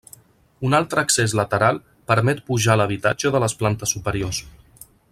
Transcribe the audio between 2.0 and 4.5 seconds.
permet pujar a l'habitatge de les plantes superiors.